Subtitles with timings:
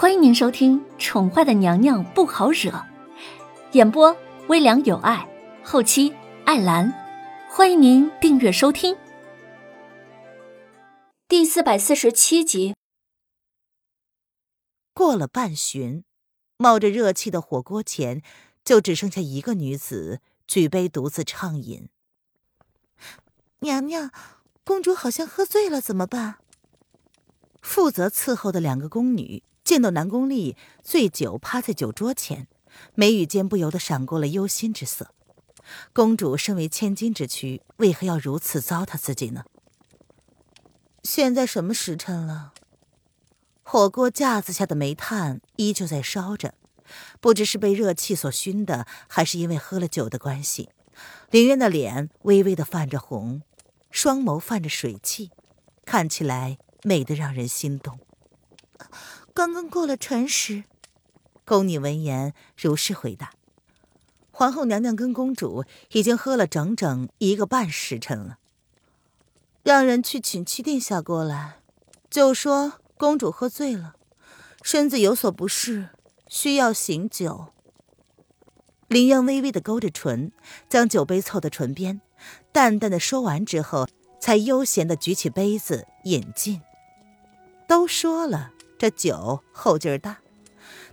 [0.00, 2.70] 欢迎您收听《宠坏的娘娘不好惹》，
[3.72, 5.28] 演播微凉有爱，
[5.64, 6.14] 后期
[6.44, 6.94] 艾兰。
[7.50, 8.96] 欢迎您订阅收听。
[11.26, 12.76] 第四百四十七集。
[14.94, 16.04] 过了半旬，
[16.56, 18.22] 冒着热气的火锅前，
[18.64, 21.88] 就只剩下一个女子举杯独自畅饮。
[23.58, 24.12] 娘娘，
[24.62, 26.36] 公主好像喝醉了，怎么办？
[27.60, 32.48] 负责伺候的两个宫女见到南宫丽醉酒趴在酒桌前，
[32.94, 35.10] 眉宇间不由得闪过了忧心之色。
[35.92, 39.44] 公主身为千金之躯，为何要如此糟蹋自己呢？
[41.02, 42.54] 现在什么时辰了？
[43.62, 46.54] 火锅架子下的煤炭依旧在烧着，
[47.20, 50.70] 不知是被热气所熏的，还是因为喝了酒的关系，
[51.30, 53.42] 林渊的脸微微的泛着红，
[53.90, 55.30] 双眸泛着水汽，
[55.84, 56.56] 看起来。
[56.84, 57.98] 美得让人心动。
[59.38, 60.64] 刚刚过了辰时，
[61.44, 63.30] 宫女闻言如是回答
[64.32, 68.38] ：“皇后娘娘跟公主已经喝了整整一个半时辰了。
[69.62, 71.60] 让人去请七殿下过来，
[72.10, 73.94] 就说公主喝醉了，
[74.64, 75.90] 身子有所不适，
[76.26, 77.52] 需要醒酒。”
[78.88, 80.32] 林渊微微的勾着唇，
[80.68, 82.00] 将酒杯凑到唇边，
[82.50, 83.86] 淡淡的说完之后，
[84.20, 86.60] 才悠闲的举起杯子饮尽。
[87.68, 90.18] 都说了，这酒后劲儿大，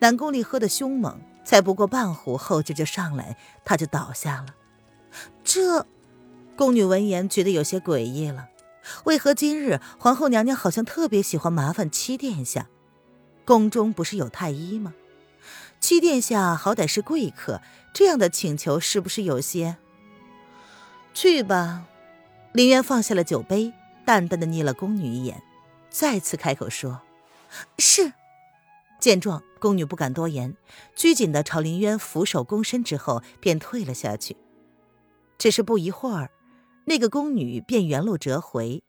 [0.00, 4.54] 南宫丽喝得凶猛，才不过半壶后劲就上来，他就倒下了。
[5.42, 5.86] 这，
[6.56, 8.48] 宫女闻言觉得有些诡异了，
[9.04, 12.68] 为何今日皇后娘娘好像特别喜欢麻烦七殿下？
[13.46, 14.94] 宫中不是有太医吗？
[15.80, 17.62] 七殿下好歹是贵客，
[17.94, 19.78] 这样的请求是不是有些？
[21.14, 21.86] 去吧，
[22.52, 23.72] 林渊放下了酒杯，
[24.04, 25.42] 淡淡的睨了宫女一眼。
[25.88, 27.00] 再次开口说
[27.78, 28.12] ：“是。”
[29.00, 30.56] 见状，宫女不敢多言，
[30.94, 34.36] 拘谨的朝林渊俯首躬身之后，便退了下去。
[35.38, 36.30] 只是不一会儿，
[36.84, 38.82] 那个宫女便原路折回，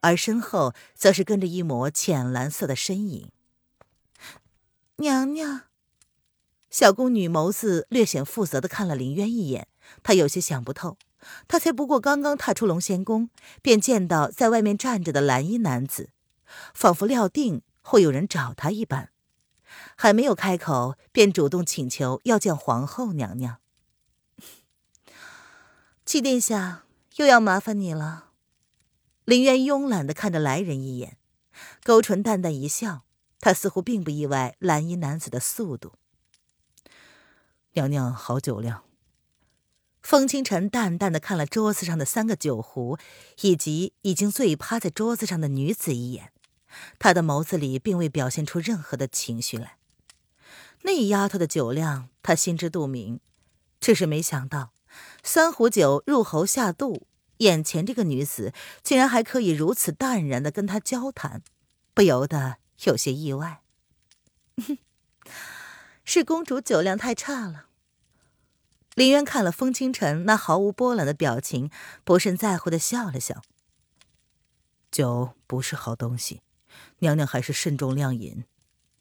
[0.00, 3.30] 而身后则是跟着一抹浅蓝色的身影。
[4.96, 5.62] 娘娘，
[6.68, 9.66] 小宫女眸子略显负责的看了林渊一眼，
[10.02, 10.98] 她有些想不透。
[11.48, 13.30] 她才不过刚刚踏出龙仙宫，
[13.62, 16.10] 便见到在外面站着的蓝衣男子。
[16.74, 19.10] 仿佛料定会有人找他一般，
[19.94, 23.58] 还没有开口，便主动请求要见皇后娘娘。
[26.06, 26.84] 七殿下
[27.16, 28.30] 又要麻烦你了。
[29.24, 31.18] 林渊慵懒的看着来人一眼，
[31.82, 33.04] 勾唇淡淡一笑，
[33.40, 35.94] 他似乎并不意外蓝衣男子的速度。
[37.72, 38.84] 娘娘好酒量。
[40.02, 42.98] 风清晨淡淡的看了桌子上的三个酒壶，
[43.40, 46.33] 以及已经醉趴在桌子上的女子一眼。
[46.98, 49.78] 他的眸子里并未表现出任何的情绪来。
[50.82, 53.20] 那丫头的酒量，他心知肚明，
[53.80, 54.72] 只是没想到
[55.22, 57.06] 三壶酒入喉下肚，
[57.38, 58.52] 眼前这个女子
[58.82, 61.42] 竟然还可以如此淡然的跟他交谈，
[61.94, 63.62] 不由得有些意外。
[66.04, 67.66] 是公主酒量太差了。
[68.94, 71.68] 林渊看了风清晨那毫无波澜的表情，
[72.04, 73.42] 不甚在乎的笑了笑。
[74.92, 76.42] 酒不是好东西。
[76.98, 78.44] 娘娘还是慎重量饮，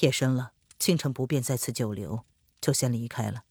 [0.00, 2.24] 夜深了，清晨不便在此久留，
[2.60, 3.44] 就先离开了。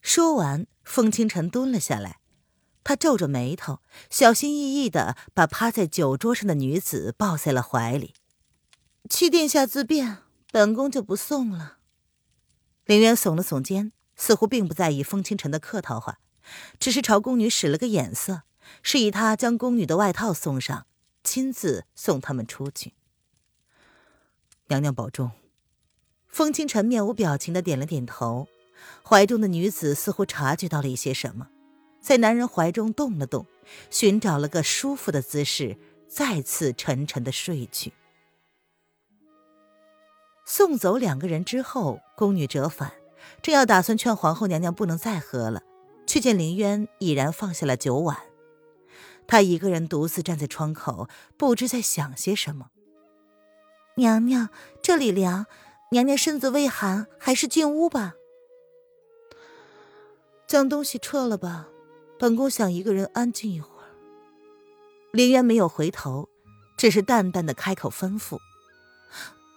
[0.00, 2.20] 说完，风清晨蹲了下来，
[2.82, 8.14] 他皱着眉头，小心翼翼的把趴在酒桌上的女子抱在了怀里。
[9.08, 10.18] 七殿下自便，
[10.50, 11.78] 本宫就不送了。
[12.84, 16.18] 林渊耸了耸肩，似乎并不在意风清晨的客套话，
[16.78, 18.42] 只是朝宫女使了个眼色，
[18.82, 20.86] 示意她将宫女的外套送上，
[21.22, 22.94] 亲自送他们出去。
[24.70, 25.30] 娘娘保重。
[26.28, 28.46] 风清晨面无表情的点了点头，
[29.04, 31.48] 怀中的女子似乎察觉到了一些什么，
[32.00, 33.46] 在男人怀中动了动，
[33.90, 35.76] 寻找了个舒服的姿势，
[36.08, 37.92] 再次沉沉的睡去。
[40.46, 42.92] 送走两个人之后，宫女折返，
[43.42, 45.62] 正要打算劝皇后娘娘不能再喝了，
[46.06, 48.16] 却见林渊已然放下了酒碗，
[49.26, 52.70] 他一个人独自站在窗口，不知在想些什么。
[53.96, 54.48] 娘娘，
[54.82, 55.46] 这里凉，
[55.90, 58.14] 娘娘身子未寒，还是进屋吧。
[60.46, 61.68] 将东西撤了吧，
[62.18, 63.86] 本宫想一个人安静一会儿。
[65.12, 66.28] 林渊没有回头，
[66.76, 68.38] 只是淡淡的开口吩咐：“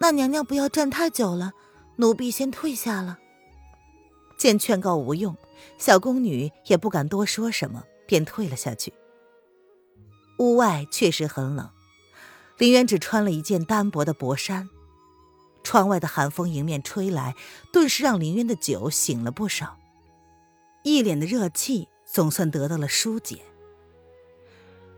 [0.00, 1.52] 那娘娘不要站太久了，
[1.96, 3.18] 奴婢先退下了。”
[4.38, 5.36] 见劝告无用，
[5.78, 8.92] 小宫女也不敢多说什么，便退了下去。
[10.38, 11.68] 屋外确实很冷。
[12.58, 14.68] 林渊只穿了一件单薄的薄衫，
[15.62, 17.36] 窗外的寒风迎面吹来，
[17.72, 19.78] 顿时让林渊的酒醒了不少，
[20.82, 23.38] 一脸的热气总算得到了疏解。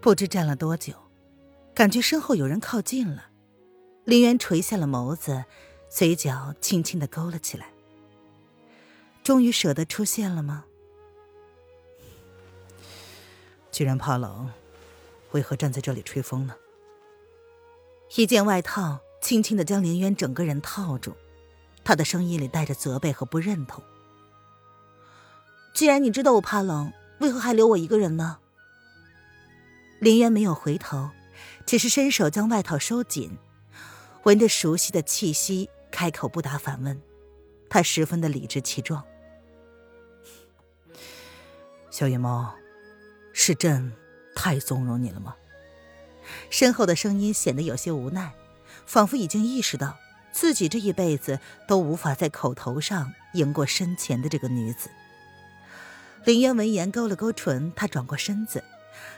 [0.00, 0.94] 不知站了多久，
[1.72, 3.26] 感觉身后有人靠近了，
[4.04, 5.44] 林渊垂下了眸子，
[5.88, 7.68] 嘴角轻轻的勾了起来。
[9.22, 10.64] 终于舍得出现了吗？
[13.70, 14.50] 既然怕冷，
[15.30, 16.56] 为何站在这里吹风呢？
[18.16, 21.14] 一件外套轻轻的将林渊整个人套住，
[21.82, 23.82] 他的声音里带着责备和不认同。
[25.74, 28.38] 既然你知道我怕冷，为何还留我一个人呢？
[29.98, 31.10] 林渊没有回头，
[31.66, 33.36] 只是伸手将外套收紧，
[34.22, 37.00] 闻着熟悉的气息，开口不答反问。
[37.68, 39.02] 他十分的理直气壮。
[41.90, 42.54] 小野猫。
[43.36, 43.92] 是朕
[44.36, 45.34] 太纵容你了吗？
[46.50, 48.32] 身后的声音显得有些无奈，
[48.86, 49.96] 仿佛已经意识到
[50.32, 54.90] 自己这一辈子都无法在口头上赢过身前的这个女子。
[56.24, 58.62] 林渊闻言勾了勾唇，他转过身子，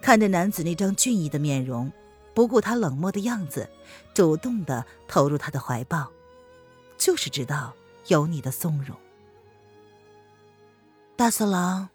[0.00, 1.92] 看着男子那张俊逸的面容，
[2.34, 3.68] 不顾他冷漠的样子，
[4.14, 6.10] 主动的投入他的怀抱，
[6.98, 7.74] 就是知道
[8.08, 8.96] 有你的纵容。
[11.16, 11.88] 大色狼。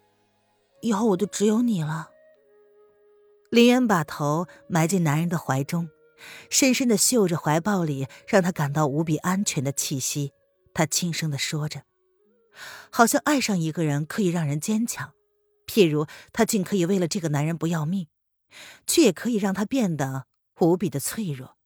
[0.82, 2.10] 以后我就只有你了。
[3.50, 5.88] 林渊把头埋进男人的怀中，
[6.50, 10.32] 深深的嗅着怀抱里让他感到无比安全的气息。
[10.74, 11.82] 他轻声的说着，
[12.90, 15.12] 好像爱上一个人可以让人坚强，
[15.66, 18.08] 譬如他竟可以为了这个男人不要命，
[18.86, 20.26] 却也可以让他变得
[20.60, 21.56] 无比的脆弱。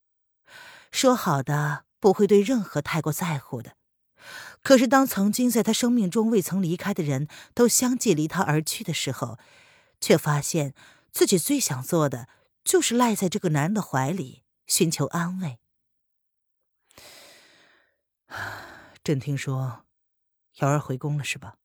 [0.93, 3.73] 说好的不会对任何太过在乎的。
[4.62, 9.38] 可是，当曾经在他生命中未曾离开的人都相继离他而去的时候，
[10.00, 10.75] 却发现
[11.12, 12.29] 自己最想做的
[12.65, 15.59] 就是赖在这个男人的怀里，寻求安慰。
[19.03, 19.85] 朕听说，
[20.57, 21.57] 瑶儿回宫了，是吧？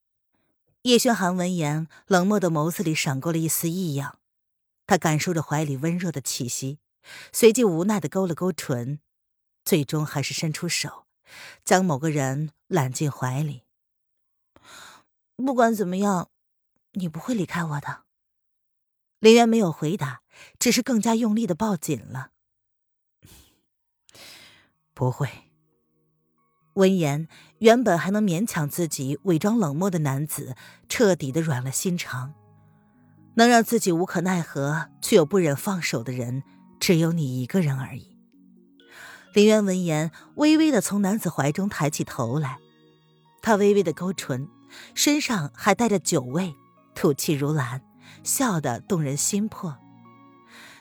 [0.84, 4.20] 叶轩寒闻言，冷漠的眸子里闪过了一丝异样。
[4.88, 6.80] 他感受着怀里温热的气息，
[7.32, 9.00] 随即无奈的勾了勾唇，
[9.64, 11.06] 最终还是伸出手。
[11.64, 13.64] 将某个人揽进怀里。
[15.36, 16.30] 不管怎么样，
[16.94, 18.05] 你不会离开我的。
[19.20, 20.22] 林渊没有回答，
[20.60, 22.32] 只是更加用力的抱紧了。
[24.94, 25.30] 不会。
[26.74, 27.28] 闻言，
[27.60, 30.56] 原本还能勉强自己伪装冷漠的男子，
[30.90, 32.34] 彻底的软了心肠。
[33.38, 36.44] 能让自己无可奈何却又不忍放手的人，
[36.80, 38.18] 只有你一个人而已。
[39.34, 42.60] 林渊闻言，微微的从男子怀中抬起头来，
[43.42, 44.48] 他微微的勾唇，
[44.94, 46.56] 身上还带着酒味，
[46.94, 47.85] 吐气如兰，
[48.24, 49.78] 笑得动人心魄。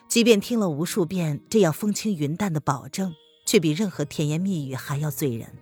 [0.08, 3.14] 即便听了无数遍这样风轻云淡的保证，
[3.46, 5.56] 却比任何甜言蜜语还要醉人。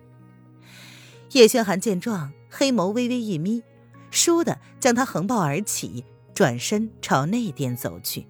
[1.31, 3.63] 叶轩寒见状，黑眸微微一眯，
[4.11, 8.27] 倏地将他横抱而起，转身朝内殿走去。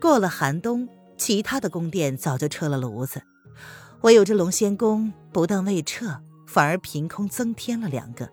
[0.00, 0.88] 过了寒冬。
[1.18, 3.22] 其他的宫殿早就撤了炉子，
[4.02, 8.28] 唯有这龙仙宫不但未撤，反而凭空增添了两个。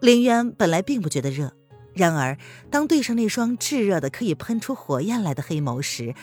[0.00, 1.54] 林渊本来并不觉得热，
[1.94, 2.38] 然而
[2.70, 6.14] 当对上那双炙热的可以喷出火焰来的黑眸时，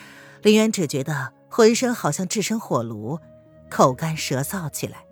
[0.42, 3.18] 林渊只觉得浑身好像置身火炉，
[3.70, 5.04] 口干舌燥起来。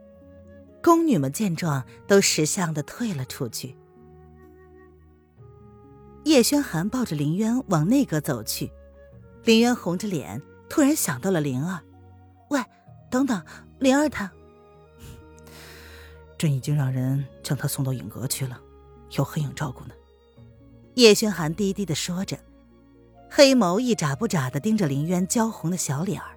[0.82, 3.76] 宫女们见状，都识相的退了出去。
[6.24, 8.70] 叶轩寒抱着林渊往内阁走去。
[9.44, 11.80] 林渊红着脸，突然想到了灵儿。
[12.50, 12.60] 喂，
[13.10, 13.42] 等等，
[13.78, 14.30] 灵儿她……
[16.36, 18.60] 朕已经让人将她送到影阁去了，
[19.16, 19.94] 有黑影照顾呢。
[20.98, 22.36] 叶轩寒低低的说着，
[23.30, 26.36] 黑眸一眨不眨的盯着林渊娇红的小脸儿。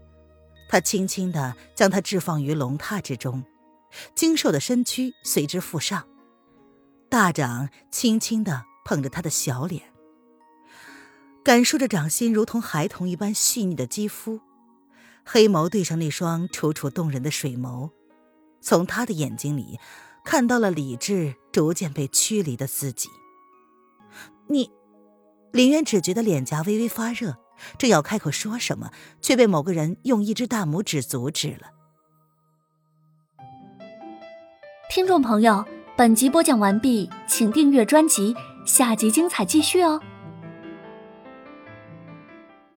[0.70, 3.44] 他轻轻的将她置放于龙榻之中，
[4.14, 6.08] 精瘦的身躯随之附上，
[7.10, 9.82] 大掌轻轻的捧着她的小脸。
[11.44, 14.42] 感受着掌心如同孩童一般细腻的肌肤，
[15.26, 17.90] 黑眸对上那双楚楚动人的水眸，
[18.62, 19.80] 从他的眼睛里
[20.24, 23.10] 看到了理智逐渐被驱离的自己。
[24.54, 24.70] 你，
[25.52, 27.38] 林渊只觉得脸颊微微发热，
[27.78, 28.92] 正要开口说什么，
[29.22, 31.72] 却被某个人用一只大拇指阻止了。
[34.90, 35.64] 听众朋友，
[35.96, 40.02] 本集播讲完毕，请订阅专辑，下集精彩继续哦。